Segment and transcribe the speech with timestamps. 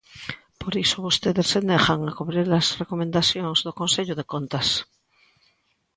[0.61, 4.67] Por iso vostedes se negan a cumprir as recomendacións do Consello de Contas.